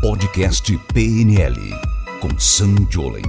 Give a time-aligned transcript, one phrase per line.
[0.00, 1.56] Podcast PNL
[2.20, 3.22] com Sam Jolen.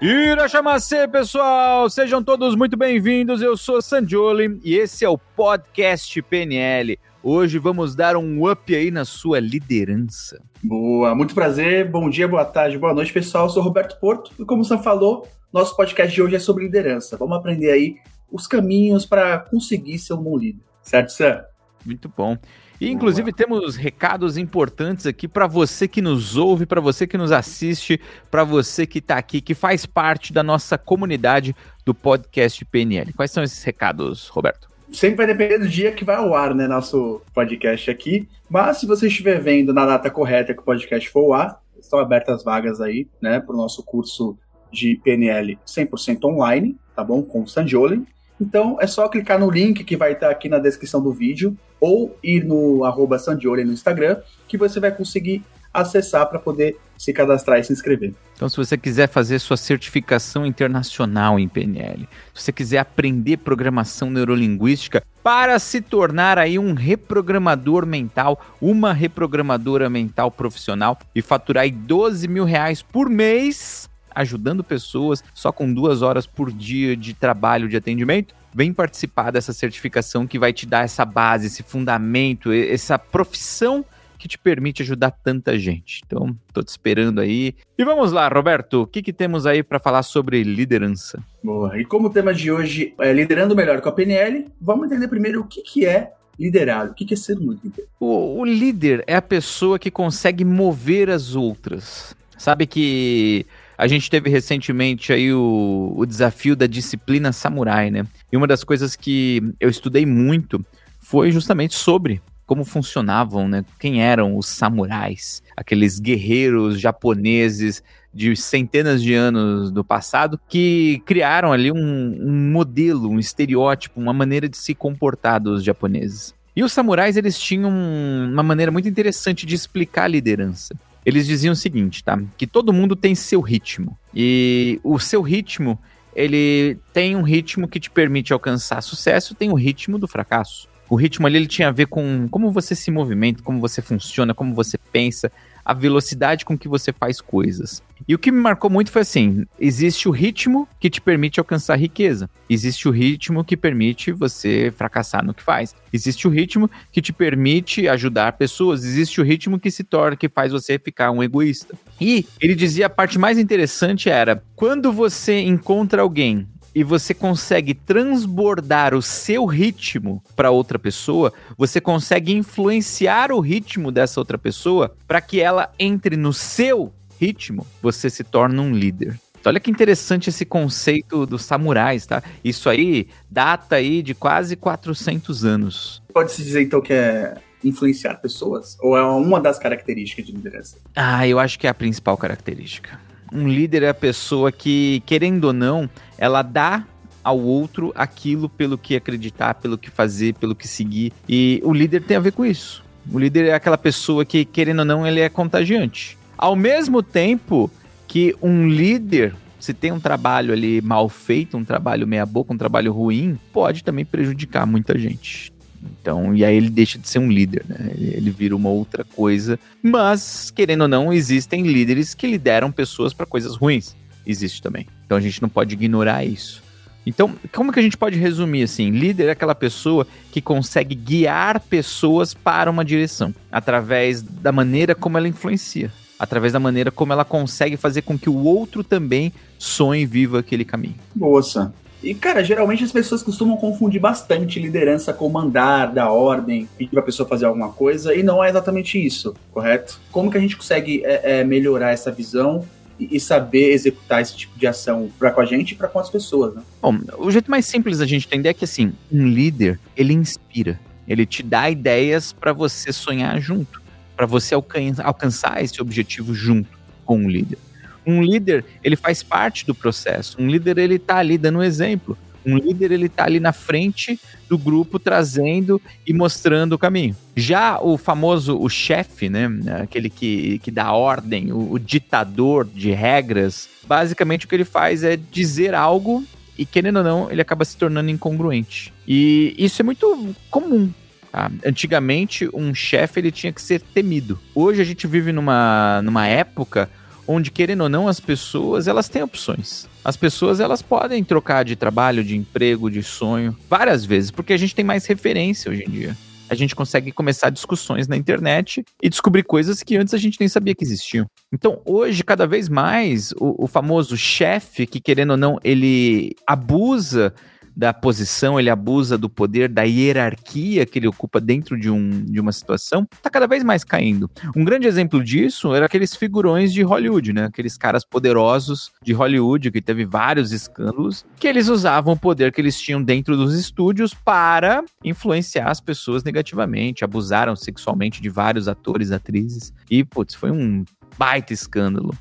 [0.00, 1.90] Irachamacê, pessoal!
[1.90, 3.42] Sejam todos muito bem-vindos.
[3.42, 6.98] Eu sou Sanjoli e esse é o Podcast PNL.
[7.22, 10.40] Hoje vamos dar um up aí na sua liderança.
[10.62, 13.46] Boa, muito prazer, bom dia, boa tarde, boa noite, pessoal.
[13.46, 16.64] Eu sou Roberto Porto e, como o Sam falou, nosso podcast de hoje é sobre
[16.64, 17.16] liderança.
[17.16, 17.96] Vamos aprender aí
[18.30, 20.62] os caminhos para conseguir ser um bom líder.
[20.82, 21.42] Certo, Sam?
[21.84, 22.38] Muito bom.
[22.82, 27.30] E inclusive temos recados importantes aqui para você que nos ouve, para você que nos
[27.30, 31.54] assiste, para você que está aqui, que faz parte da nossa comunidade
[31.86, 33.12] do podcast PNL.
[33.12, 34.68] Quais são esses recados, Roberto?
[34.92, 38.28] Sempre vai depender do dia que vai ao ar, né, nosso podcast aqui.
[38.50, 42.00] Mas se você estiver vendo na data correta que o podcast for ao ar, estão
[42.00, 44.36] abertas vagas aí, né, para o nosso curso
[44.72, 47.22] de PNL 100% online, tá bom?
[47.22, 48.04] Com o Sanjoli.
[48.40, 52.16] Então é só clicar no link que vai estar aqui na descrição do vídeo ou
[52.22, 57.58] ir no arroba Sandioli no Instagram que você vai conseguir acessar para poder se cadastrar
[57.58, 58.12] e se inscrever.
[58.36, 64.10] Então, se você quiser fazer sua certificação internacional em PNL, se você quiser aprender programação
[64.10, 71.70] neurolinguística para se tornar aí um reprogramador mental, uma reprogramadora mental profissional e faturar aí
[71.70, 77.68] 12 mil reais por mês, ajudando pessoas só com duas horas por dia de trabalho
[77.68, 82.98] de atendimento, vem participar dessa certificação que vai te dar essa base, esse fundamento, essa
[82.98, 83.84] profissão
[84.22, 86.00] que te permite ajudar tanta gente.
[86.06, 87.56] Então, tô te esperando aí.
[87.76, 91.20] E vamos lá, Roberto, o que, que temos aí para falar sobre liderança?
[91.42, 91.76] Boa.
[91.76, 95.40] E como o tema de hoje é liderando melhor com a PNL, vamos entender primeiro
[95.40, 96.86] o que, que é liderar.
[96.86, 97.88] O que, que é ser um líder?
[97.98, 102.14] O, o líder é a pessoa que consegue mover as outras.
[102.38, 103.44] Sabe que
[103.82, 108.06] a gente teve recentemente aí o, o desafio da disciplina samurai, né?
[108.30, 110.64] E uma das coisas que eu estudei muito
[111.00, 113.64] foi justamente sobre como funcionavam, né?
[113.80, 117.82] Quem eram os samurais, aqueles guerreiros japoneses
[118.14, 124.12] de centenas de anos do passado que criaram ali um, um, modelo, um estereótipo, uma
[124.12, 126.32] maneira de se comportar dos japoneses.
[126.54, 130.72] E os samurais eles tinham uma maneira muito interessante de explicar a liderança
[131.04, 132.20] eles diziam o seguinte, tá?
[132.36, 133.98] Que todo mundo tem seu ritmo.
[134.14, 135.78] E o seu ritmo,
[136.14, 140.68] ele tem um ritmo que te permite alcançar sucesso, tem o ritmo do fracasso.
[140.88, 144.34] O ritmo ali ele tinha a ver com como você se movimenta, como você funciona,
[144.34, 145.32] como você pensa,
[145.64, 147.82] a velocidade com que você faz coisas.
[148.06, 151.78] E o que me marcou muito foi assim: existe o ritmo que te permite alcançar
[151.78, 157.00] riqueza, existe o ritmo que permite você fracassar no que faz, existe o ritmo que
[157.00, 161.22] te permite ajudar pessoas, existe o ritmo que se torna, que faz você ficar um
[161.22, 161.76] egoísta.
[162.00, 167.74] E ele dizia a parte mais interessante era quando você encontra alguém e você consegue
[167.74, 174.94] transbordar o seu ritmo para outra pessoa, você consegue influenciar o ritmo dessa outra pessoa
[175.06, 179.18] para que ela entre no seu ritmo, você se torna um líder.
[179.38, 182.22] Então, olha que interessante esse conceito dos samurais, tá?
[182.44, 186.02] Isso aí data aí de quase 400 anos.
[186.12, 187.34] Pode-se dizer então que é
[187.64, 188.76] influenciar pessoas?
[188.80, 190.78] Ou é uma das características de liderança?
[190.94, 192.98] Ah, eu acho que é a principal característica.
[193.32, 195.88] Um líder é a pessoa que, querendo ou não,
[196.18, 196.84] ela dá
[197.24, 201.12] ao outro aquilo pelo que acreditar, pelo que fazer, pelo que seguir.
[201.28, 202.84] E o líder tem a ver com isso.
[203.10, 206.18] O líder é aquela pessoa que, querendo ou não, ele é contagiante.
[206.36, 207.70] Ao mesmo tempo
[208.06, 212.58] que um líder, se tem um trabalho ali mal feito, um trabalho meia boca, um
[212.58, 215.51] trabalho ruim, pode também prejudicar muita gente.
[215.82, 217.92] Então, e aí ele deixa de ser um líder, né?
[217.96, 219.58] Ele vira uma outra coisa.
[219.82, 223.96] Mas, querendo ou não, existem líderes que lideram pessoas para coisas ruins.
[224.26, 224.86] Existe também.
[225.04, 226.62] Então a gente não pode ignorar isso.
[227.04, 228.90] Então, como que a gente pode resumir assim?
[228.90, 235.18] Líder é aquela pessoa que consegue guiar pessoas para uma direção, através da maneira como
[235.18, 240.02] ela influencia, através da maneira como ela consegue fazer com que o outro também sonhe
[240.02, 240.94] e viva aquele caminho.
[241.14, 246.90] Moça, e, cara, geralmente as pessoas costumam confundir bastante liderança com mandar, dar ordem, pedir
[246.90, 250.00] pra pessoa fazer alguma coisa, e não é exatamente isso, correto?
[250.10, 252.66] Como que a gente consegue é, é, melhorar essa visão
[252.98, 256.10] e saber executar esse tipo de ação para com a gente e para com as
[256.10, 256.62] pessoas, né?
[256.80, 260.78] Bom, o jeito mais simples da gente entender é que, assim, um líder, ele inspira,
[261.06, 263.82] ele te dá ideias para você sonhar junto,
[264.16, 267.58] para você alcançar esse objetivo junto com o líder.
[268.06, 270.36] Um líder, ele faz parte do processo.
[270.40, 272.16] Um líder, ele tá ali dando um exemplo.
[272.44, 274.18] Um líder, ele tá ali na frente
[274.48, 277.16] do grupo, trazendo e mostrando o caminho.
[277.36, 279.48] Já o famoso, o chefe, né,
[279.82, 285.04] aquele que, que dá ordem, o, o ditador de regras, basicamente o que ele faz
[285.04, 286.24] é dizer algo
[286.58, 288.92] e, querendo ou não, ele acaba se tornando incongruente.
[289.06, 290.90] E isso é muito comum
[291.32, 291.50] Tá?
[291.64, 294.38] Antigamente, um chefe ele tinha que ser temido.
[294.54, 296.90] Hoje a gente vive numa, numa época
[297.26, 299.88] onde, querendo ou não, as pessoas elas têm opções.
[300.04, 304.56] As pessoas elas podem trocar de trabalho, de emprego, de sonho, várias vezes, porque a
[304.56, 306.16] gente tem mais referência hoje em dia.
[306.50, 310.48] A gente consegue começar discussões na internet e descobrir coisas que antes a gente nem
[310.48, 311.26] sabia que existiam.
[311.50, 317.32] Então, hoje, cada vez mais, o, o famoso chefe, que querendo ou não, ele abusa
[317.76, 322.40] da posição, ele abusa do poder, da hierarquia que ele ocupa dentro de, um, de
[322.40, 324.30] uma situação, está cada vez mais caindo.
[324.54, 327.46] Um grande exemplo disso era aqueles figurões de Hollywood, né?
[327.46, 332.60] Aqueles caras poderosos de Hollywood, que teve vários escândalos, que eles usavam o poder que
[332.60, 339.10] eles tinham dentro dos estúdios para influenciar as pessoas negativamente, abusaram sexualmente de vários atores,
[339.10, 340.84] atrizes, e, putz, foi um
[341.18, 342.14] baita escândalo.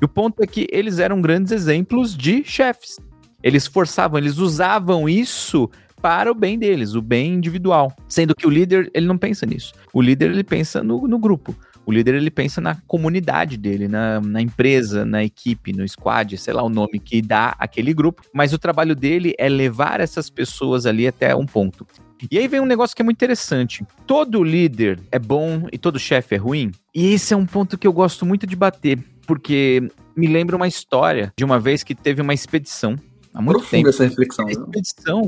[0.00, 2.98] E o ponto é que eles eram grandes exemplos de chefes.
[3.42, 5.70] Eles forçavam, eles usavam isso
[6.00, 7.92] para o bem deles, o bem individual.
[8.08, 9.72] Sendo que o líder, ele não pensa nisso.
[9.92, 11.54] O líder, ele pensa no, no grupo.
[11.86, 16.52] O líder, ele pensa na comunidade dele, na, na empresa, na equipe, no squad, sei
[16.52, 18.22] lá o nome que dá aquele grupo.
[18.32, 21.86] Mas o trabalho dele é levar essas pessoas ali até um ponto.
[22.30, 23.86] E aí vem um negócio que é muito interessante.
[24.06, 26.72] Todo líder é bom e todo chefe é ruim.
[26.94, 30.66] E esse é um ponto que eu gosto muito de bater, porque me lembra uma
[30.66, 32.96] história de uma vez que teve uma expedição
[33.38, 33.88] há muito Profunda tempo.
[33.88, 34.44] essa reflexão.
[34.44, 34.52] A né?
[34.52, 35.22] expedição,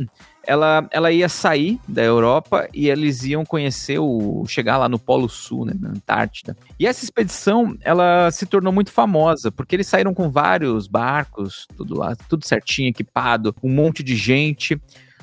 [0.44, 4.44] ela, ela ia sair da Europa e eles iam conhecer o.
[4.48, 6.56] chegar lá no Polo Sul, né, na Antártida.
[6.78, 11.96] E essa expedição, ela se tornou muito famosa, porque eles saíram com vários barcos, tudo
[11.96, 14.80] lá, tudo certinho, equipado, um monte de gente.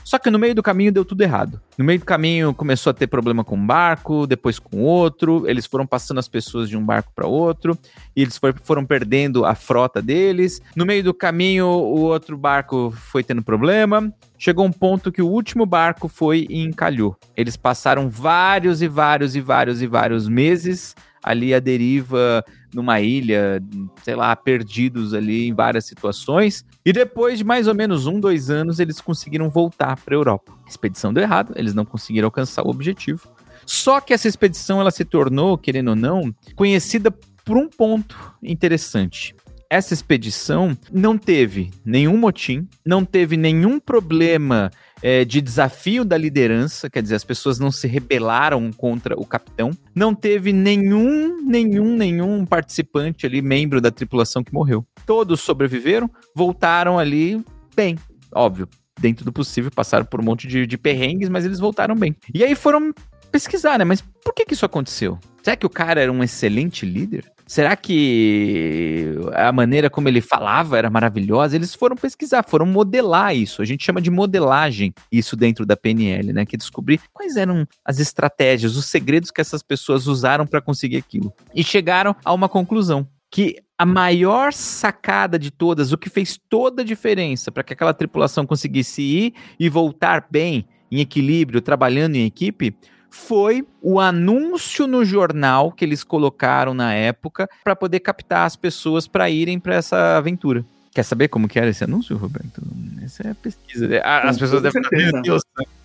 [0.08, 1.60] Só que no meio do caminho deu tudo errado.
[1.78, 5.44] No meio do caminho começou a ter problema com um barco, depois com outro.
[5.50, 7.78] Eles foram passando as pessoas de um barco para outro
[8.16, 10.62] e eles for- foram perdendo a frota deles.
[10.78, 14.10] No meio do caminho, o outro barco foi tendo problema.
[14.38, 17.18] Chegou um ponto que o último barco foi e encalhou.
[17.36, 23.62] Eles passaram vários e vários e vários e vários meses ali à deriva numa ilha,
[24.04, 26.64] sei lá, perdidos ali em várias situações.
[26.88, 30.54] E depois de mais ou menos um, dois anos, eles conseguiram voltar para a Europa.
[30.66, 33.28] A expedição deu errado, eles não conseguiram alcançar o objetivo.
[33.66, 37.12] Só que essa expedição ela se tornou, querendo ou não, conhecida
[37.44, 39.36] por um ponto interessante.
[39.70, 44.72] Essa expedição não teve nenhum motim, não teve nenhum problema
[45.02, 49.72] é, de desafio da liderança, quer dizer, as pessoas não se rebelaram contra o capitão,
[49.94, 54.86] não teve nenhum, nenhum, nenhum participante ali, membro da tripulação que morreu.
[55.06, 57.44] Todos sobreviveram, voltaram ali
[57.76, 57.98] bem,
[58.34, 58.68] óbvio,
[59.00, 62.16] dentro do possível, passaram por um monte de, de perrengues, mas eles voltaram bem.
[62.34, 62.94] E aí foram
[63.32, 63.86] pesquisar, né?
[63.86, 65.20] Mas por que que isso aconteceu?
[65.44, 67.32] Será que o cara era um excelente líder?
[67.48, 71.56] Será que a maneira como ele falava era maravilhosa?
[71.56, 73.62] Eles foram pesquisar, foram modelar isso.
[73.62, 76.46] A gente chama de modelagem isso dentro da PNL, né?
[76.46, 81.34] Que descobrir quais eram as estratégias, os segredos que essas pessoas usaram para conseguir aquilo.
[81.56, 86.82] E chegaram a uma conclusão que a maior sacada de todas, o que fez toda
[86.82, 92.26] a diferença para que aquela tripulação conseguisse ir e voltar bem, em equilíbrio, trabalhando em
[92.26, 92.76] equipe,
[93.10, 99.08] foi o anúncio no jornal que eles colocaram na época para poder captar as pessoas
[99.08, 100.66] para irem para essa aventura.
[100.92, 102.62] Quer saber como que era esse anúncio, Roberto?
[103.04, 103.88] Essa é a pesquisa.
[104.04, 105.44] Ah, As Com pessoas devem meu Deus,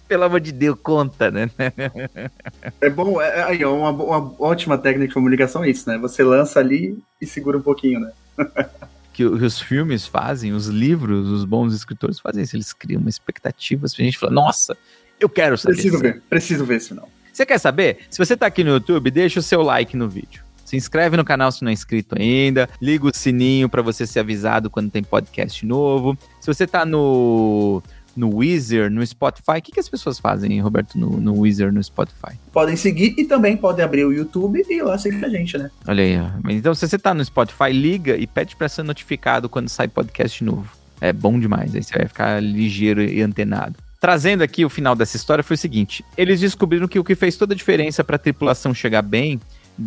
[0.09, 1.51] pelo amor de Deus, conta, né?
[2.81, 5.99] É bom, é, aí, ó, uma, uma ótima técnica de comunicação é isso, né?
[5.99, 8.13] Você lança ali e segura um pouquinho, né?
[9.13, 12.57] que os filmes fazem, os livros, os bons escritores fazem isso.
[12.57, 14.77] Eles criam uma expectativa pra gente falar, nossa,
[15.23, 15.75] eu quero saber.
[15.75, 17.09] Preciso ver, preciso ver esse final.
[17.33, 17.99] Você quer saber?
[18.11, 20.43] Se você tá aqui no YouTube, deixa o seu like no vídeo.
[20.65, 22.69] Se inscreve no canal se não é inscrito ainda.
[22.81, 26.17] Liga o sininho para você ser avisado quando tem podcast novo.
[26.41, 27.83] Se você tá no,
[28.17, 31.83] no Weezer, no Spotify, o que, que as pessoas fazem, Roberto, no, no Weezer, no
[31.83, 32.39] Spotify?
[32.53, 35.71] Podem seguir e também podem abrir o YouTube e ir lá seguir a gente, né?
[35.87, 36.51] Olha aí, ó.
[36.51, 40.43] Então, se você tá no Spotify, liga e pede pra ser notificado quando sai podcast
[40.43, 40.71] novo.
[41.01, 43.75] É bom demais, aí você vai ficar ligeiro e antenado.
[44.03, 47.37] Trazendo aqui o final dessa história foi o seguinte: eles descobriram que o que fez
[47.37, 49.41] toda a diferença pra tripulação chegar bem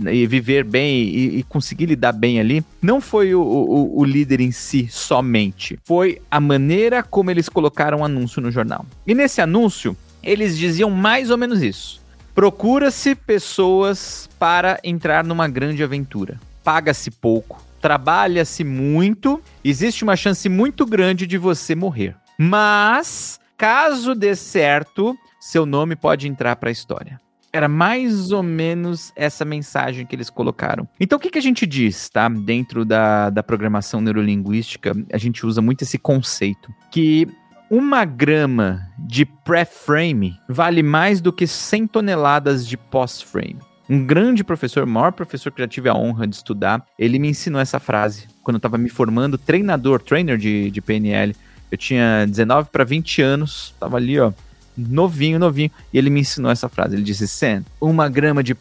[0.09, 4.39] e viver bem e, e conseguir lidar bem ali, não foi o, o- o líder
[4.39, 8.85] em si somente, foi a maneira como eles colocaram o anúncio no jornal.
[9.05, 12.01] E nesse anúncio, eles diziam mais ou menos isso.
[12.33, 16.39] Procura-se pessoas para entrar numa grande aventura.
[16.63, 22.15] Paga-se pouco, trabalha-se muito, existe uma chance muito grande de você morrer.
[22.37, 27.19] Mas, caso dê certo, seu nome pode entrar para a história.
[27.53, 30.87] Era mais ou menos essa mensagem que eles colocaram.
[30.99, 32.27] Então, o que, que a gente diz, tá?
[32.27, 36.73] Dentro da, da programação neurolinguística, a gente usa muito esse conceito.
[36.91, 37.27] Que
[37.71, 43.59] Uma grama de pré-frame vale mais do que 100 toneladas de pós-frame.
[43.89, 47.29] Um grande professor, o maior professor que já tive a honra de estudar, ele me
[47.29, 51.35] ensinou essa frase quando eu estava me formando, treinador, trainer de, de PNL.
[51.71, 54.31] Eu tinha 19 para 20 anos, tava ali, ó,
[54.77, 56.95] novinho, novinho, e ele me ensinou essa frase.
[56.95, 58.53] Ele disse: Sam, uma grama de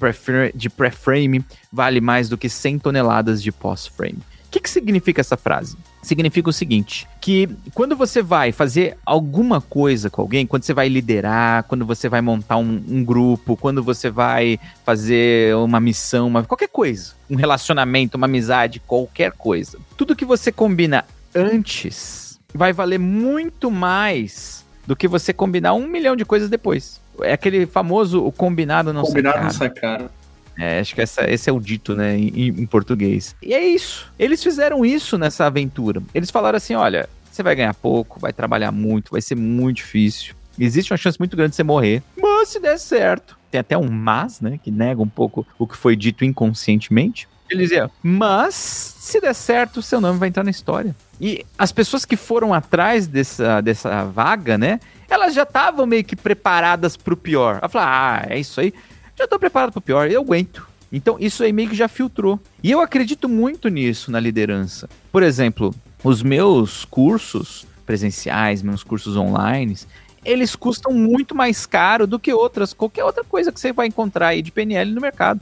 [0.71, 4.19] pré-frame vale mais do que 100 toneladas de pós-frame.
[4.47, 5.77] O que, que significa essa frase?
[6.01, 10.89] Significa o seguinte: que quando você vai fazer alguma coisa com alguém, quando você vai
[10.89, 16.45] liderar, quando você vai montar um, um grupo, quando você vai fazer uma missão, uma,
[16.45, 22.24] qualquer coisa, um relacionamento, uma amizade, qualquer coisa, tudo que você combina antes
[22.55, 27.01] vai valer muito mais do que você combinar um milhão de coisas depois.
[27.21, 29.71] É aquele famoso o combinado não combinado sai caro.
[29.71, 30.11] Combinado não sai caro.
[30.57, 33.35] É, acho que essa, esse é o dito, né, em, em, português.
[33.43, 34.13] E é isso.
[34.17, 36.01] Eles fizeram isso nessa aventura.
[36.15, 40.35] Eles falaram assim: olha, você vai ganhar pouco, vai trabalhar muito, vai ser muito difícil.
[40.57, 42.03] Existe uma chance muito grande de você morrer.
[42.17, 43.37] Mas se der certo.
[43.51, 44.61] Tem até um mas, né?
[44.63, 47.29] Que nega um pouco o que foi dito inconscientemente.
[47.51, 50.97] Ele dizia, mas se der certo, seu nome vai entrar na história.
[51.21, 54.81] E as pessoas que foram atrás dessa, dessa vaga, né?
[55.09, 57.59] Elas já estavam meio que preparadas pro pior.
[57.59, 58.73] Ela falou, ah, é isso aí
[59.17, 60.67] já tô preparado pro pior, eu aguento.
[60.93, 62.41] Então isso aí meio que já filtrou.
[62.63, 64.89] E eu acredito muito nisso na liderança.
[65.11, 69.77] Por exemplo, os meus cursos presenciais, meus cursos online,
[70.25, 74.29] eles custam muito mais caro do que outras, qualquer outra coisa que você vai encontrar
[74.29, 75.41] aí de PNL no mercado.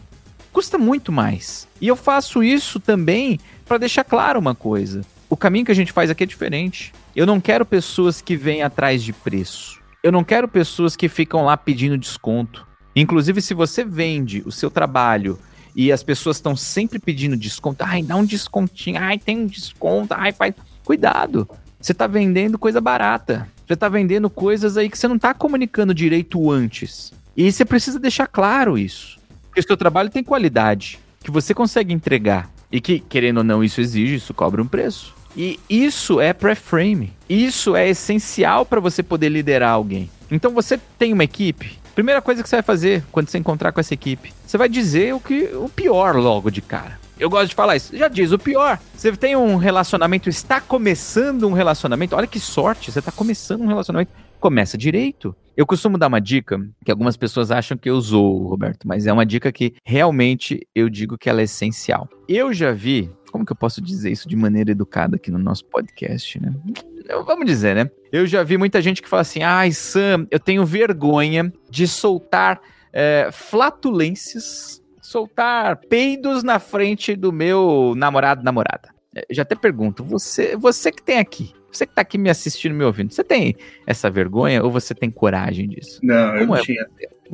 [0.52, 1.66] Custa muito mais.
[1.80, 5.00] E eu faço isso também para deixar claro uma coisa.
[5.28, 6.92] O caminho que a gente faz aqui é diferente.
[7.16, 9.80] Eu não quero pessoas que vêm atrás de preço.
[10.02, 12.66] Eu não quero pessoas que ficam lá pedindo desconto.
[12.94, 15.38] Inclusive, se você vende o seu trabalho
[15.74, 20.12] e as pessoas estão sempre pedindo desconto, ai, dá um descontinho, ai, tem um desconto,
[20.12, 20.54] ai, faz.
[20.84, 21.48] Cuidado!
[21.80, 23.48] Você está vendendo coisa barata.
[23.66, 27.12] Você está vendendo coisas aí que você não está comunicando direito antes.
[27.34, 29.18] E você precisa deixar claro isso.
[29.52, 32.50] Que o seu trabalho tem qualidade, que você consegue entregar.
[32.70, 35.14] E que, querendo ou não, isso exige, isso cobra um preço.
[35.36, 37.12] E isso é pré-frame.
[37.28, 40.10] Isso é essencial para você poder liderar alguém.
[40.30, 43.80] Então você tem uma equipe, Primeira coisa que você vai fazer quando você encontrar com
[43.80, 46.98] essa equipe, você vai dizer o que o pior logo de cara.
[47.18, 47.94] Eu gosto de falar isso.
[47.96, 48.78] Já diz o pior.
[48.96, 52.16] Você tem um relacionamento, está começando um relacionamento.
[52.16, 54.10] Olha que sorte, você está começando um relacionamento.
[54.42, 55.36] Começa direito.
[55.56, 59.12] Eu costumo dar uma dica que algumas pessoas acham que eu usou, Roberto, mas é
[59.12, 62.08] uma dica que realmente eu digo que ela é essencial.
[62.28, 65.64] Eu já vi, como que eu posso dizer isso de maneira educada aqui no nosso
[65.66, 66.52] podcast, né?
[67.24, 67.88] vamos dizer, né?
[68.10, 72.60] Eu já vi muita gente que fala assim: ai, Sam, eu tenho vergonha de soltar
[72.92, 78.92] é, flatulências, soltar peidos na frente do meu namorado, namorada.
[79.14, 82.74] Eu já até pergunto: você, você que tem aqui, você que tá aqui me assistindo,
[82.74, 86.00] me ouvindo, você tem essa vergonha ou você tem coragem disso?
[86.02, 86.60] Não, eu não é?
[86.60, 86.86] tinha.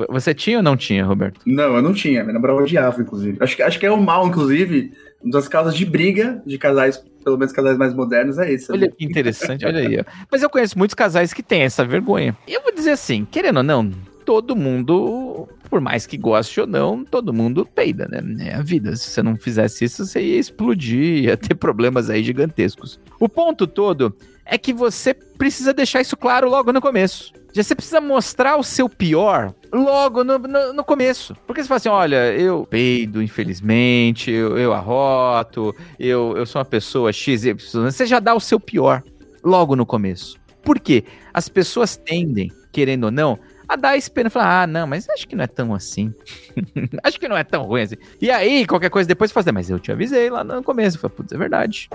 [0.08, 1.40] Você tinha ou não tinha, Roberto?
[1.44, 2.22] Não, eu não tinha.
[2.22, 3.36] Minha namorada odiava, inclusive.
[3.40, 4.92] Acho que, acho que é o mal, inclusive,
[5.24, 8.72] das causas de briga de casais pelo menos casais mais modernos, é esse.
[8.72, 8.92] Olha né?
[8.96, 10.00] que interessante, olha aí.
[10.00, 10.04] Ó.
[10.30, 12.34] Mas eu conheço muitos casais que têm essa vergonha.
[12.46, 13.90] E eu vou dizer assim, querendo ou não,
[14.24, 18.48] todo mundo, por mais que goste ou não, todo mundo peida, né?
[18.48, 18.96] É a vida.
[18.96, 22.98] Se você não fizesse isso, você ia explodir, ia ter problemas aí gigantescos.
[23.20, 27.32] O ponto todo é que você precisa deixar isso claro logo no começo.
[27.52, 31.34] Já você precisa mostrar o seu pior logo no, no, no, começo.
[31.46, 36.64] Porque você fala assim: olha, eu peido, infelizmente, eu, eu arroto, eu, eu sou uma
[36.64, 37.56] pessoa X, Y.
[37.84, 39.02] Você já dá o seu pior
[39.42, 40.38] logo no começo.
[40.62, 41.04] Por quê?
[41.32, 44.30] As pessoas tendem, querendo ou não, a dar esse pena.
[44.30, 46.14] Falar, ah, não, mas acho que não é tão assim.
[47.02, 47.96] acho que não é tão ruim assim.
[48.20, 50.98] E aí, qualquer coisa depois, você fala, mas eu te avisei lá no começo.
[50.98, 51.88] Falei, putz, é verdade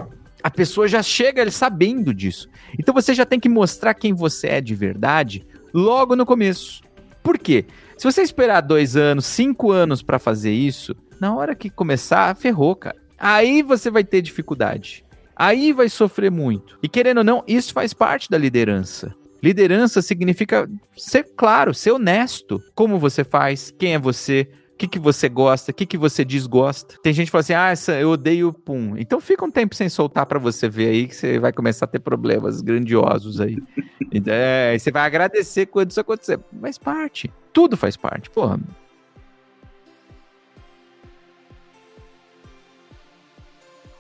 [0.43, 2.49] a pessoa já chega sabendo disso.
[2.77, 6.83] Então você já tem que mostrar quem você é de verdade logo no começo.
[7.23, 7.65] Por quê?
[7.97, 12.75] Se você esperar dois anos, cinco anos para fazer isso, na hora que começar, ferrou,
[12.75, 12.97] cara.
[13.17, 15.05] Aí você vai ter dificuldade.
[15.33, 16.77] Aí vai sofrer muito.
[16.83, 19.15] E querendo ou não, isso faz parte da liderança.
[19.43, 22.63] Liderança significa ser claro, ser honesto.
[22.73, 26.23] Como você faz, quem é você, o que, que você gosta, o que, que você
[26.23, 26.95] desgosta.
[27.03, 28.95] Tem gente que fala assim, ah, eu odeio pum.
[28.97, 31.89] Então fica um tempo sem soltar para você ver aí que você vai começar a
[31.89, 33.57] ter problemas grandiosos aí.
[34.27, 36.39] é, você vai agradecer quando isso acontecer.
[36.62, 37.29] Faz parte.
[37.51, 38.29] Tudo faz parte.
[38.29, 38.57] Porra,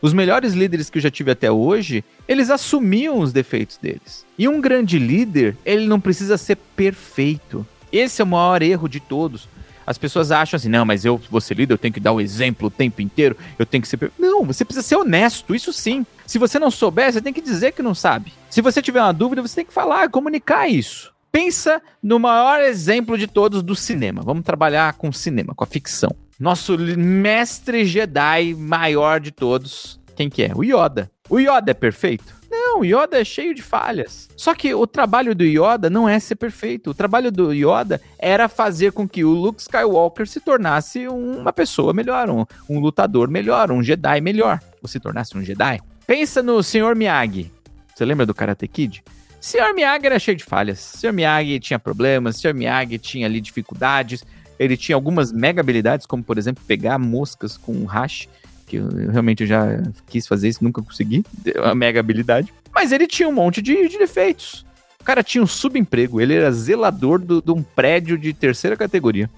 [0.03, 4.25] Os melhores líderes que eu já tive até hoje, eles assumiam os defeitos deles.
[4.37, 7.65] E um grande líder, ele não precisa ser perfeito.
[7.89, 9.47] Esse é o maior erro de todos.
[9.87, 12.19] As pessoas acham assim, não, mas eu vou ser líder, eu tenho que dar o
[12.19, 14.11] exemplo o tempo inteiro, eu tenho que ser.
[14.19, 16.05] Não, você precisa ser honesto, isso sim.
[16.27, 18.33] Se você não souber, você tem que dizer que não sabe.
[18.49, 21.13] Se você tiver uma dúvida, você tem que falar, comunicar isso.
[21.31, 24.21] Pensa no maior exemplo de todos do cinema.
[24.21, 26.13] Vamos trabalhar com cinema, com a ficção.
[26.43, 29.97] Nosso mestre Jedi maior de todos.
[30.13, 30.51] Quem que é?
[30.53, 31.09] O Yoda.
[31.29, 32.35] O Yoda é perfeito?
[32.51, 34.27] Não, o Yoda é cheio de falhas.
[34.35, 36.89] Só que o trabalho do Yoda não é ser perfeito.
[36.89, 41.93] O trabalho do Yoda era fazer com que o Luke Skywalker se tornasse uma pessoa
[41.93, 44.59] melhor, um, um lutador melhor, um Jedi melhor.
[44.81, 45.79] Ou se tornasse um Jedi.
[46.05, 46.93] Pensa no Sr.
[46.93, 47.49] Miyagi.
[47.95, 49.01] Você lembra do Karate Kid?
[49.39, 49.73] Sr.
[49.73, 50.79] Miyagi era cheio de falhas.
[50.79, 51.13] Sr.
[51.13, 52.53] Miyagi tinha problemas, Sr.
[52.53, 54.25] Miyagi tinha ali dificuldades.
[54.63, 58.27] Ele tinha algumas mega habilidades, como por exemplo pegar moscas com um hash,
[58.65, 61.23] que eu, realmente eu já quis fazer isso, nunca consegui,
[61.55, 62.53] uma mega habilidade.
[62.73, 64.65] Mas ele tinha um monte de, de defeitos.
[64.99, 69.29] O cara tinha um subemprego, ele era zelador de um prédio de terceira categoria.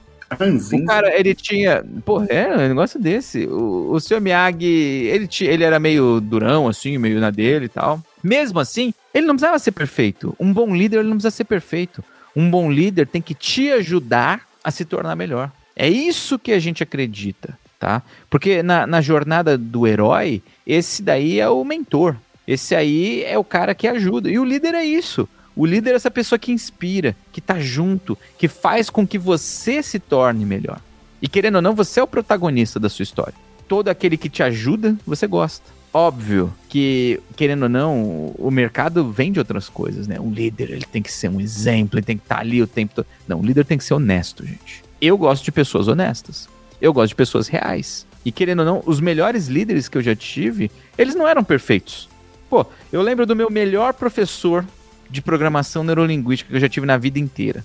[0.84, 1.84] O cara, ele tinha.
[2.04, 3.46] Pô, é um negócio desse.
[3.46, 7.70] O, o seu Miyagi, ele, tinha, ele era meio durão, assim, meio na dele e
[7.70, 8.02] tal.
[8.24, 10.36] Mesmo assim, ele não precisava ser perfeito.
[10.40, 12.04] Um bom líder, ele não precisa ser perfeito.
[12.36, 15.52] Um bom líder tem que te ajudar a se tornar melhor.
[15.76, 18.02] É isso que a gente acredita, tá?
[18.32, 22.16] Porque na, na jornada do herói, esse daí é o mentor.
[22.48, 24.28] Esse aí é o cara que ajuda.
[24.28, 25.30] E o líder é isso.
[25.56, 29.84] O líder é essa pessoa que inspira, que tá junto, que faz com que você
[29.84, 30.82] se torne melhor.
[31.22, 33.36] E querendo ou não, você é o protagonista da sua história.
[33.68, 35.70] Todo aquele que te ajuda, você gosta.
[35.98, 40.20] Óbvio que, querendo ou não, o mercado vende outras coisas, né?
[40.20, 42.68] Um líder, ele tem que ser um exemplo, ele tem que estar tá ali o
[42.68, 43.08] tempo todo.
[43.26, 44.84] Não, o líder tem que ser honesto, gente.
[45.00, 46.50] Eu gosto de pessoas honestas.
[46.82, 48.06] Eu gosto de pessoas reais.
[48.26, 52.10] E querendo ou não, os melhores líderes que eu já tive, eles não eram perfeitos.
[52.50, 54.66] Pô, eu lembro do meu melhor professor
[55.10, 57.64] de programação neurolinguística que eu já tive na vida inteira.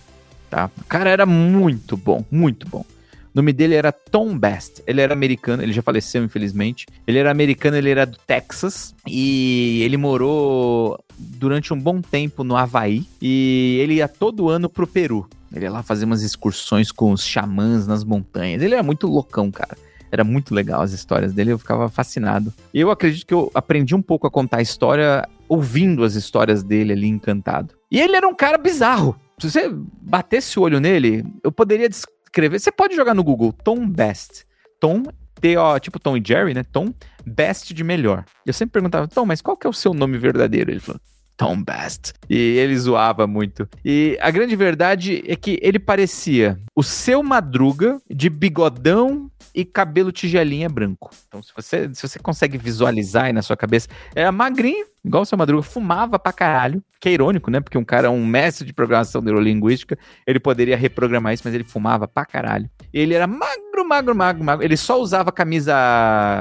[0.49, 0.71] Tá?
[0.81, 2.85] O cara era muito bom, muito bom.
[3.33, 4.83] O nome dele era Tom Best.
[4.87, 6.87] Ele era americano, ele já faleceu, infelizmente.
[7.07, 8.95] Ele era americano, ele era do Texas.
[9.07, 13.07] E ele morou durante um bom tempo no Havaí.
[13.23, 15.29] E ele ia todo ano pro Peru.
[15.55, 18.63] Ele ia lá fazer umas excursões com os xamãs nas montanhas.
[18.63, 19.77] Ele era muito loucão, cara.
[20.13, 22.53] Era muito legal as histórias dele, eu ficava fascinado.
[22.75, 26.65] E eu acredito que eu aprendi um pouco a contar a história ouvindo as histórias
[26.65, 27.75] dele ali, encantado.
[27.91, 29.17] E ele era um cara bizarro.
[29.39, 31.89] Se você batesse o olho nele, eu poderia
[32.31, 32.59] escrever.
[32.59, 34.45] Você pode jogar no Google Tom Best.
[34.79, 35.03] Tom,
[35.41, 36.63] T-O, tipo Tom e Jerry, né?
[36.63, 36.95] Tom
[37.27, 38.25] Best de melhor.
[38.47, 40.71] Eu sempre perguntava, Tom, mas qual que é o seu nome verdadeiro?
[40.71, 41.01] Ele falou,
[41.37, 42.13] Tom Best.
[42.29, 43.69] E ele zoava muito.
[43.85, 50.13] E a grande verdade é que ele parecia o seu Madruga de bigodão e cabelo
[50.13, 51.11] tigelinha branco.
[51.29, 55.27] Então, se você, se você consegue visualizar aí na sua cabeça, era magrinho, igual o
[55.27, 57.61] seu Madruga, fumava pra caralho, que é irônico, né?
[57.61, 62.07] Porque um cara, um mestre de programação neurolinguística, ele poderia reprogramar isso, mas ele fumava
[62.07, 62.71] pra caralho.
[62.93, 64.65] Ele era magro, magro, magro, magro.
[64.65, 65.75] Ele só usava camisa,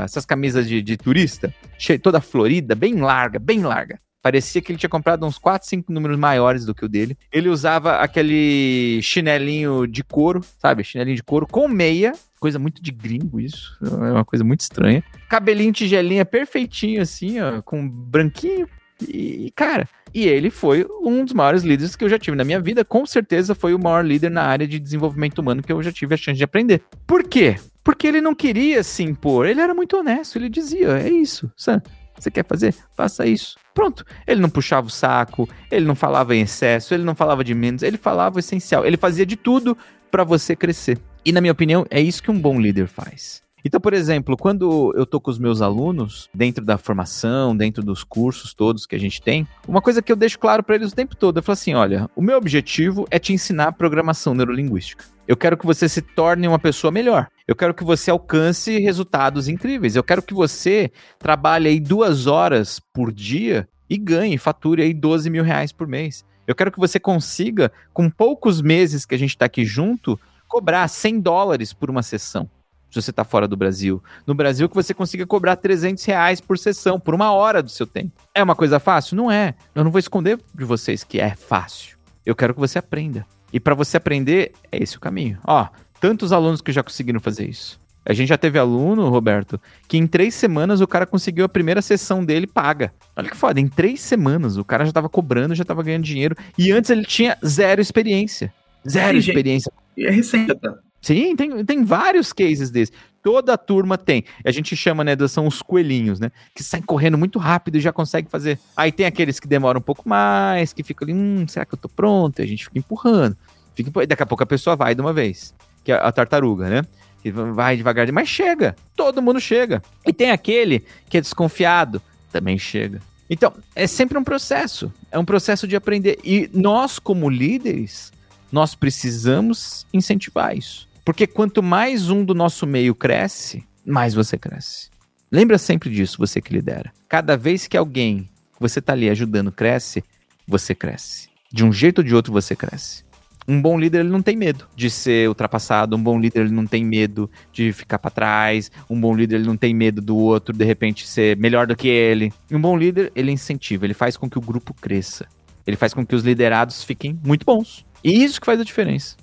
[0.03, 3.99] essas camisas de, de turista, cheia, toda florida, bem larga, bem larga.
[4.21, 7.17] Parecia que ele tinha comprado uns 4, 5 números maiores do que o dele.
[7.31, 10.83] Ele usava aquele chinelinho de couro, sabe?
[10.83, 12.13] Chinelinho de couro com meia.
[12.39, 13.77] Coisa muito de gringo isso.
[13.81, 15.03] É uma coisa muito estranha.
[15.27, 18.67] Cabelinho tigelinha perfeitinho assim, ó, com branquinho.
[19.07, 22.59] E, cara, e ele foi um dos maiores líderes que eu já tive na minha
[22.59, 22.83] vida.
[22.83, 26.15] Com certeza foi o maior líder na área de desenvolvimento humano que eu já tive
[26.15, 26.81] a chance de aprender.
[27.05, 27.57] Por quê?
[27.83, 29.45] Porque ele não queria se impor.
[29.45, 30.37] Ele era muito honesto.
[30.37, 31.81] Ele dizia: é isso, Sam.
[32.17, 32.75] Você quer fazer?
[32.95, 33.55] Faça isso.
[33.73, 34.05] Pronto.
[34.27, 37.81] Ele não puxava o saco, ele não falava em excesso, ele não falava de menos,
[37.81, 38.85] ele falava o essencial.
[38.85, 39.77] Ele fazia de tudo
[40.11, 40.99] para você crescer.
[41.29, 43.43] E na minha opinião, é isso que um bom líder faz.
[43.63, 48.03] Então, por exemplo, quando eu tô com os meus alunos, dentro da formação, dentro dos
[48.03, 50.95] cursos todos que a gente tem, uma coisa que eu deixo claro para eles o
[50.95, 55.05] tempo todo, eu falo assim, olha, o meu objetivo é te ensinar programação neurolinguística.
[55.27, 57.27] Eu quero que você se torne uma pessoa melhor.
[57.47, 59.95] Eu quero que você alcance resultados incríveis.
[59.95, 65.29] Eu quero que você trabalhe aí duas horas por dia e ganhe, fature aí 12
[65.29, 66.25] mil reais por mês.
[66.49, 70.87] Eu quero que você consiga, com poucos meses que a gente está aqui junto, cobrar
[70.87, 72.49] 100 dólares por uma sessão
[72.89, 74.03] se você está fora do Brasil.
[74.25, 77.85] No Brasil, que você consiga cobrar 300 reais por sessão, por uma hora do seu
[77.85, 78.11] tempo.
[78.33, 79.15] É uma coisa fácil?
[79.15, 79.53] Não é.
[79.75, 81.97] Eu não vou esconder de vocês que é fácil.
[82.25, 83.25] Eu quero que você aprenda.
[83.53, 85.37] E para você aprender, é esse o caminho.
[85.45, 85.67] Ó,
[85.99, 87.79] tantos alunos que já conseguiram fazer isso.
[88.05, 91.81] A gente já teve aluno, Roberto, que em três semanas o cara conseguiu a primeira
[91.81, 92.91] sessão dele paga.
[93.15, 96.35] Olha que foda, em três semanas o cara já tava cobrando, já tava ganhando dinheiro.
[96.57, 98.51] E antes ele tinha zero experiência.
[98.87, 99.71] Zero Sim, experiência.
[99.97, 100.77] E é recente, tá?
[101.01, 102.93] Sim, tem, tem vários cases desses.
[103.21, 104.23] Toda a turma tem.
[104.45, 106.31] A gente chama, né, são os coelhinhos, né?
[106.55, 108.59] Que saem correndo muito rápido e já consegue fazer.
[108.75, 111.77] Aí tem aqueles que demoram um pouco mais, que ficam ali, hum, será que eu
[111.77, 112.39] tô pronto?
[112.39, 113.35] E a gente fica empurrando.
[113.75, 115.53] Fica, daqui a pouco a pessoa vai de uma vez.
[115.83, 116.81] que é a tartaruga, né?
[117.21, 118.75] Que vai devagar, mas chega.
[118.95, 119.81] Todo mundo chega.
[120.05, 123.01] E tem aquele que é desconfiado, também chega.
[123.29, 124.91] Então, é sempre um processo.
[125.11, 126.17] É um processo de aprender.
[126.23, 128.11] E nós, como líderes,
[128.51, 130.87] nós precisamos incentivar isso.
[131.05, 134.89] Porque quanto mais um do nosso meio cresce, mais você cresce.
[135.31, 136.91] Lembra sempre disso, você que lidera.
[137.07, 140.03] Cada vez que alguém que você está ali ajudando cresce,
[140.47, 141.29] você cresce.
[141.51, 143.03] De um jeito ou de outro você cresce.
[143.47, 146.67] Um bom líder ele não tem medo de ser ultrapassado, um bom líder ele não
[146.67, 150.55] tem medo de ficar para trás, um bom líder ele não tem medo do outro
[150.55, 152.31] de repente ser melhor do que ele.
[152.51, 155.25] Um bom líder ele incentiva, ele faz com que o grupo cresça.
[155.65, 157.85] Ele faz com que os liderados fiquem muito bons.
[158.03, 159.15] E isso que faz a diferença.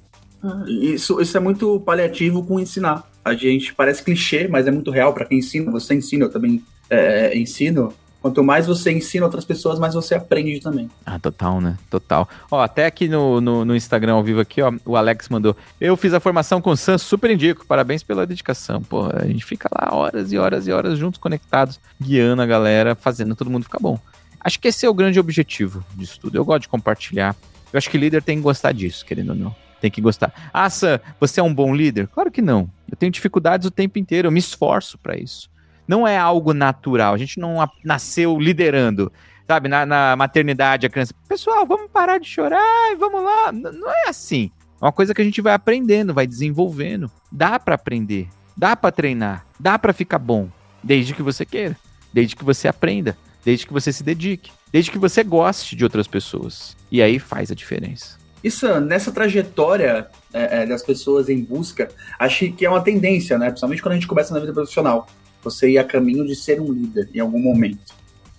[0.66, 3.10] Isso, isso é muito paliativo com ensinar.
[3.24, 5.70] A gente parece clichê, mas é muito real para quem ensina.
[5.72, 7.92] Você ensina, eu também é, ensino.
[8.22, 10.90] Quanto mais você ensina outras pessoas, mais você aprende também.
[11.04, 11.76] Ah, total, né?
[11.88, 12.28] Total.
[12.50, 15.56] Ó, até aqui no, no, no, Instagram ao vivo aqui, ó, o Alex mandou.
[15.80, 17.64] Eu fiz a formação com o Sam, super indico.
[17.66, 18.82] Parabéns pela dedicação.
[18.82, 22.96] Pô, a gente fica lá horas e horas e horas juntos, conectados, guiando a galera,
[22.96, 23.98] fazendo todo mundo ficar bom.
[24.40, 26.36] Acho que esse é o grande objetivo disso tudo.
[26.36, 27.36] Eu gosto de compartilhar.
[27.76, 29.54] Eu acho que líder tem que gostar disso, querendo ou não.
[29.82, 30.32] Tem que gostar.
[30.50, 32.08] Ah, Sam, você é um bom líder?
[32.08, 32.70] Claro que não.
[32.90, 35.50] Eu tenho dificuldades o tempo inteiro, eu me esforço para isso.
[35.86, 37.12] Não é algo natural.
[37.12, 39.12] A gente não nasceu liderando.
[39.46, 43.52] Sabe, na, na maternidade, a criança, pessoal, vamos parar de chorar e vamos lá.
[43.52, 44.50] N não é assim.
[44.80, 47.10] É uma coisa que a gente vai aprendendo, vai desenvolvendo.
[47.30, 50.48] Dá para aprender, dá para treinar, dá para ficar bom,
[50.82, 51.76] desde que você queira,
[52.10, 56.06] desde que você aprenda, desde que você se dedique, desde que você goste de outras
[56.06, 56.76] pessoas.
[56.92, 58.18] E aí faz a diferença.
[58.44, 63.46] Isso, nessa trajetória é, é, das pessoas em busca, acho que é uma tendência, né?
[63.46, 65.08] Principalmente quando a gente começa na vida profissional.
[65.42, 67.94] Você ir a caminho de ser um líder em algum momento,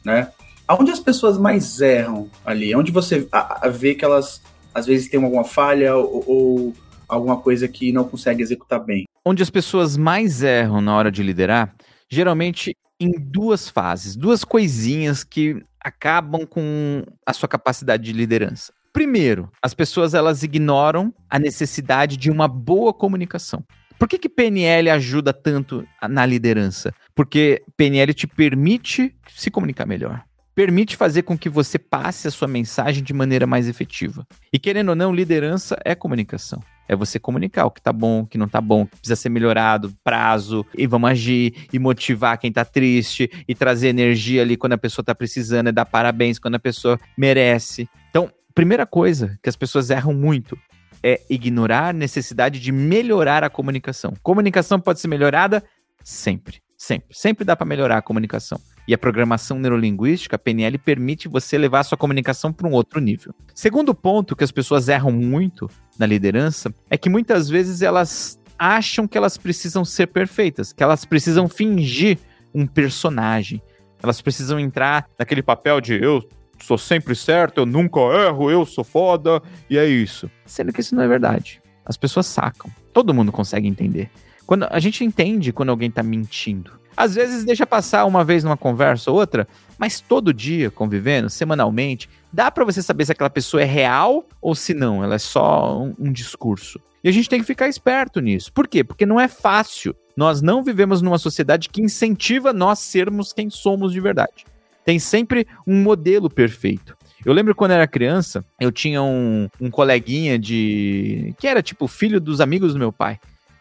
[0.05, 0.31] né?
[0.67, 2.75] Aonde as pessoas mais erram ali?
[2.75, 3.27] Onde você
[3.71, 4.39] vê que elas
[4.75, 6.73] às vezes têm alguma falha ou, ou
[7.09, 9.05] alguma coisa que não consegue executar bem?
[9.25, 11.73] Onde as pessoas mais erram na hora de liderar,
[12.07, 18.73] geralmente em duas fases, duas coisinhas que acabam com a sua capacidade de liderança.
[18.91, 23.63] Primeiro, as pessoas elas ignoram a necessidade de uma boa comunicação.
[23.97, 26.93] Por que, que PNL ajuda tanto na liderança?
[27.15, 30.23] Porque PNL te permite se comunicar melhor.
[30.53, 34.25] Permite fazer com que você passe a sua mensagem de maneira mais efetiva.
[34.51, 36.61] E querendo ou não, liderança é comunicação.
[36.87, 39.15] É você comunicar o que tá bom, o que não tá bom, o que precisa
[39.15, 44.55] ser melhorado, prazo, e vamos agir, e motivar quem tá triste, e trazer energia ali
[44.55, 47.89] quando a pessoa tá precisando, é dar parabéns quando a pessoa merece.
[48.09, 50.57] Então, primeira coisa que as pessoas erram muito
[51.03, 54.13] é ignorar a necessidade de melhorar a comunicação.
[54.23, 55.63] Comunicação pode ser melhorada
[56.03, 57.15] sempre, sempre.
[57.15, 58.59] Sempre dá para melhorar a comunicação.
[58.87, 63.01] E a programação neurolinguística, a PNL, permite você levar a sua comunicação para um outro
[63.01, 63.33] nível.
[63.53, 65.69] Segundo ponto que as pessoas erram muito
[65.99, 71.05] na liderança é que muitas vezes elas acham que elas precisam ser perfeitas, que elas
[71.05, 72.17] precisam fingir
[72.53, 73.61] um personagem.
[74.01, 76.27] Elas precisam entrar naquele papel de eu
[76.59, 80.29] sou sempre certo, eu nunca erro, eu sou foda, e é isso.
[80.45, 81.61] Sendo que isso não é verdade.
[81.85, 82.71] As pessoas sacam.
[82.91, 84.09] Todo mundo consegue entender.
[84.45, 86.71] Quando a gente entende quando alguém tá mentindo.
[86.97, 92.09] Às vezes deixa passar uma vez numa conversa ou outra, mas todo dia convivendo, semanalmente,
[92.33, 95.79] dá para você saber se aquela pessoa é real ou se não, ela é só
[95.79, 96.81] um, um discurso.
[97.03, 98.51] E a gente tem que ficar esperto nisso.
[98.51, 98.83] Por quê?
[98.83, 99.95] Porque não é fácil.
[100.17, 104.43] Nós não vivemos numa sociedade que incentiva nós sermos quem somos de verdade
[104.87, 106.95] tem sempre um modelo perfeito.
[107.25, 111.35] Eu lembro quando era criança, eu tinha um, um coleguinha de.
[111.37, 113.19] que era tipo filho dos amigos do meu pai.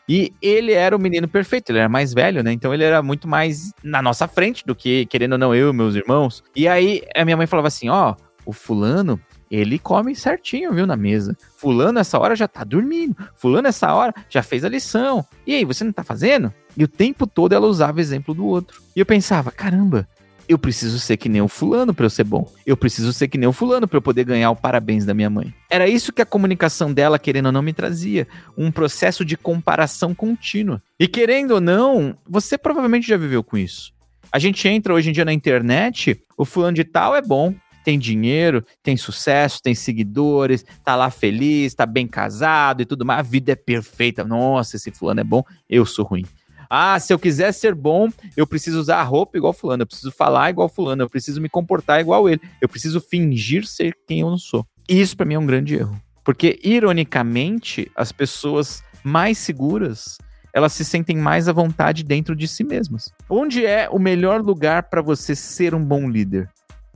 [0.09, 2.53] E ele era o menino perfeito, ele era mais velho, né?
[2.53, 5.73] Então ele era muito mais na nossa frente do que, querendo ou não, eu e
[5.73, 6.45] meus irmãos.
[6.55, 8.15] E aí a minha mãe falava assim: ó,
[8.45, 11.37] o fulano, ele come certinho, viu, na mesa.
[11.57, 13.17] Fulano, essa hora já tá dormindo.
[13.35, 15.25] Fulano, essa hora já fez a lição.
[15.47, 16.53] E aí, você não tá fazendo?
[16.77, 18.81] E o tempo todo ela usava exemplo do outro.
[18.95, 20.09] E eu pensava: caramba,
[20.49, 22.51] eu preciso ser que nem o fulano para eu ser bom.
[22.65, 25.31] Eu preciso ser que nem o fulano para eu poder ganhar o parabéns da minha
[25.31, 25.53] mãe.
[25.69, 28.27] Era isso que a comunicação dela, querendo ou não, me trazia.
[28.57, 30.83] Um processo de comparação contínua.
[30.99, 33.93] E querendo ou não, você provavelmente já viveu com isso.
[34.33, 37.55] A gente entra hoje em dia na internet, o fulano de tal é bom,
[37.85, 43.21] tem dinheiro, tem sucesso, tem seguidores, tá lá feliz, tá bem casado e tudo mais.
[43.21, 44.25] A vida é perfeita.
[44.25, 46.25] Nossa, esse fulano é bom, eu sou ruim.
[46.69, 50.11] Ah, se eu quiser ser bom, eu preciso usar a roupa igual fulano, eu preciso
[50.11, 54.31] falar igual fulano, eu preciso me comportar igual ele, eu preciso fingir ser quem eu
[54.31, 54.67] não sou.
[54.89, 56.01] E isso para mim é um grande erro.
[56.25, 60.19] Porque, ironicamente, as pessoas mais seguras
[60.57, 63.13] elas se sentem mais à vontade dentro de si mesmas.
[63.29, 66.49] Onde é o melhor lugar para você ser um bom líder?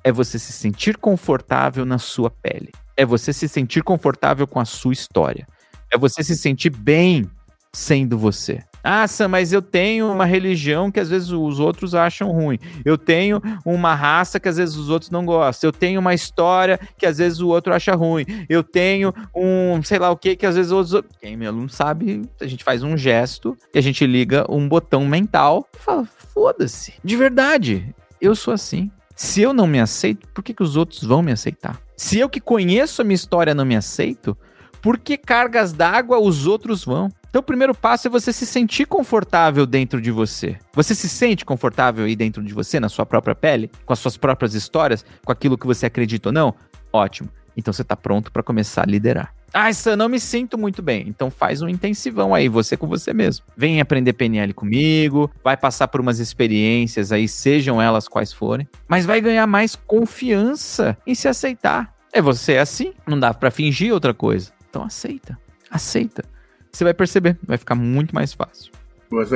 [0.03, 2.73] É você se sentir confortável na sua pele.
[2.97, 5.47] É você se sentir confortável com a sua história.
[5.93, 7.31] É você se sentir bem
[7.71, 8.65] sendo você.
[8.83, 12.59] Ah, Sam, mas eu tenho uma religião que às vezes os outros acham ruim.
[12.85, 15.69] Eu tenho uma raça que às vezes os outros não gostam.
[15.69, 18.25] Eu tenho uma história que às vezes o outro acha ruim.
[18.49, 21.05] Eu tenho um, sei lá o que, que às vezes outros.
[21.21, 25.05] Quem meu aluno sabe, a gente faz um gesto e a gente liga um botão
[25.07, 26.95] mental e fala: foda-se.
[27.05, 28.90] De verdade, eu sou assim.
[29.14, 31.79] Se eu não me aceito, por que, que os outros vão me aceitar?
[31.95, 34.35] Se eu que conheço a minha história não me aceito,
[34.81, 37.11] por que cargas d'água os outros vão?
[37.31, 40.57] Então, o primeiro passo é você se sentir confortável dentro de você.
[40.75, 44.16] Você se sente confortável aí dentro de você, na sua própria pele, com as suas
[44.16, 46.53] próprias histórias, com aquilo que você acredita ou não?
[46.93, 47.31] Ótimo.
[47.57, 49.33] Então você está pronto para começar a liderar.
[49.55, 51.05] Ah, Sam, não me sinto muito bem.
[51.07, 53.45] Então faz um intensivão aí, você com você mesmo.
[53.57, 59.07] Vem aprender PNL comigo, vai passar por umas experiências aí, sejam elas quais forem, mas
[59.07, 61.95] vai ganhar mais confiança em se aceitar.
[62.12, 64.53] É você assim, não dá para fingir outra coisa.
[64.69, 65.38] Então aceita,
[65.71, 66.25] aceita
[66.73, 68.73] você vai perceber, vai ficar muito mais fácil.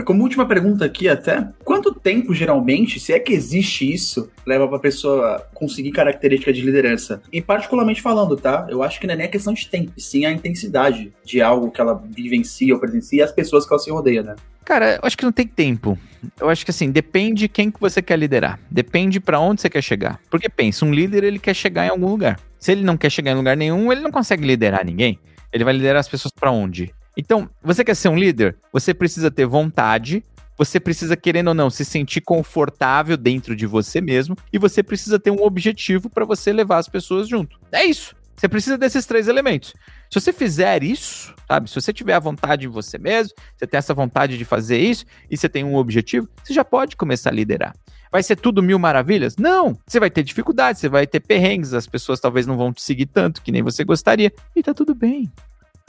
[0.04, 4.76] Como última pergunta aqui até, quanto tempo geralmente, se é que existe isso, leva para
[4.76, 7.20] a pessoa conseguir característica de liderança?
[7.32, 8.68] E particularmente falando, tá?
[8.70, 11.72] Eu acho que não é nem a questão de tempo, sim a intensidade de algo
[11.72, 14.36] que ela vivencia ou presencia e as pessoas que ela se rodeia, né?
[14.64, 15.98] Cara, eu acho que não tem tempo.
[16.40, 18.60] Eu acho que assim, depende quem que você quer liderar.
[18.70, 20.20] Depende para onde você quer chegar.
[20.30, 22.38] Porque pensa, um líder ele quer chegar em algum lugar.
[22.60, 25.18] Se ele não quer chegar em lugar nenhum, ele não consegue liderar ninguém.
[25.52, 26.94] Ele vai liderar as pessoas para onde?
[27.16, 28.56] Então, você quer ser um líder?
[28.72, 30.22] Você precisa ter vontade,
[30.56, 35.18] você precisa, querendo ou não, se sentir confortável dentro de você mesmo e você precisa
[35.18, 37.58] ter um objetivo para você levar as pessoas junto.
[37.72, 38.14] É isso.
[38.36, 39.74] Você precisa desses três elementos.
[40.10, 41.68] Se você fizer isso, sabe?
[41.68, 45.04] Se você tiver a vontade em você mesmo, você tem essa vontade de fazer isso
[45.30, 47.74] e você tem um objetivo, você já pode começar a liderar.
[48.10, 49.36] Vai ser tudo mil maravilhas?
[49.36, 49.76] Não!
[49.86, 53.06] Você vai ter dificuldades, você vai ter perrengues, as pessoas talvez não vão te seguir
[53.06, 54.32] tanto que nem você gostaria.
[54.54, 55.32] E tá tudo bem.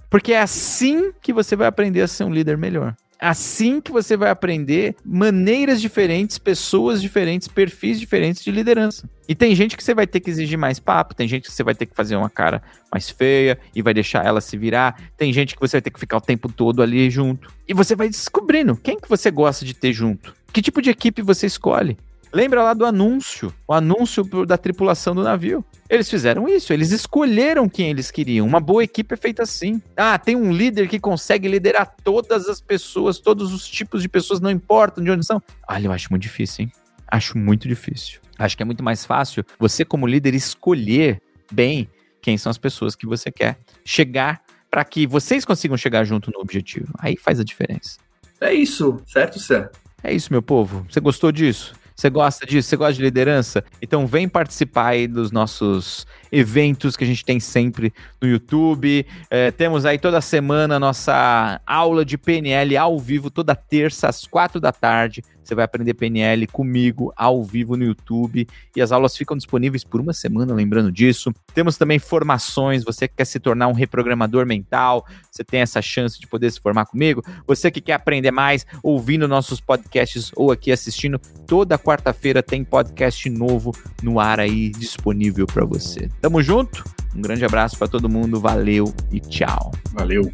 [0.09, 2.95] Porque é assim que você vai aprender a ser um líder melhor.
[3.19, 9.09] É assim que você vai aprender maneiras diferentes, pessoas diferentes, perfis diferentes de liderança.
[9.27, 11.63] E tem gente que você vai ter que exigir mais papo, tem gente que você
[11.63, 15.31] vai ter que fazer uma cara mais feia e vai deixar ela se virar, tem
[15.31, 17.51] gente que você vai ter que ficar o tempo todo ali junto.
[17.67, 20.35] E você vai descobrindo quem que você gosta de ter junto.
[20.51, 21.97] Que tipo de equipe você escolhe?
[22.33, 25.63] Lembra lá do anúncio, o anúncio da tripulação do navio.
[25.89, 28.45] Eles fizeram isso, eles escolheram quem eles queriam.
[28.45, 29.81] Uma boa equipe é feita assim.
[29.95, 34.39] Ah, tem um líder que consegue liderar todas as pessoas, todos os tipos de pessoas,
[34.39, 35.41] não importam de onde são.
[35.69, 36.71] Olha, eu acho muito difícil, hein?
[37.07, 38.19] Acho muito difícil.
[38.37, 41.89] Acho que é muito mais fácil você, como líder, escolher bem
[42.21, 46.39] quem são as pessoas que você quer chegar para que vocês consigam chegar junto no
[46.39, 46.91] objetivo.
[46.99, 47.97] Aí faz a diferença.
[48.41, 49.69] É isso, certo, Sam?
[50.03, 50.85] É isso, meu povo.
[50.89, 51.73] Você gostou disso?
[51.95, 52.67] Você gosta disso?
[52.67, 53.63] Você gosta de liderança?
[53.81, 59.05] Então vem participar aí dos nossos eventos que a gente tem sempre no YouTube.
[59.29, 64.25] É, temos aí toda semana a nossa aula de PNL ao vivo, toda terça às
[64.25, 65.23] quatro da tarde.
[65.45, 70.01] Você vai aprender PNL comigo ao vivo no YouTube e as aulas ficam disponíveis por
[70.01, 71.31] uma semana, lembrando disso.
[71.53, 76.19] Temos também formações, você que quer se tornar um reprogramador mental, você tem essa chance
[76.19, 77.23] de poder se formar comigo.
[77.45, 83.29] Você que quer aprender mais ouvindo nossos podcasts ou aqui assistindo, toda quarta-feira tem podcast
[83.29, 83.71] novo
[84.01, 86.09] no ar aí disponível para você.
[86.19, 86.83] Tamo junto?
[87.15, 89.71] Um grande abraço para todo mundo, valeu e tchau.
[89.93, 90.29] Valeu.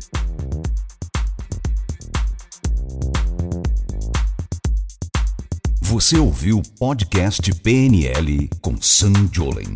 [5.81, 9.75] Você ouviu o podcast PNL com Sam Jolen.